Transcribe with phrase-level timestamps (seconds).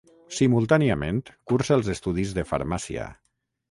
[0.37, 1.21] Simultàniament,
[1.53, 3.11] cursa els estudis de Farmàcia.